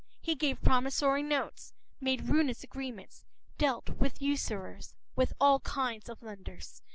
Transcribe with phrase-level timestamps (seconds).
[0.19, 3.23] He gave promissory notes, made ruinous agreements,
[3.59, 6.81] dealt with usurers, with all kinds of lenders.